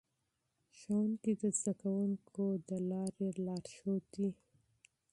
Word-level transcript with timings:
ښوونکي 0.77 1.31
د 1.41 1.43
زده 1.57 1.73
کوونکو 1.81 2.45
د 2.67 2.69
لارې 2.89 3.27
رهنما 3.37 3.97
دي. 4.13 4.29